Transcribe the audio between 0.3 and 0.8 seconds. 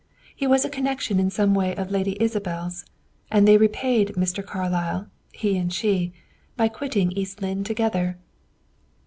He was a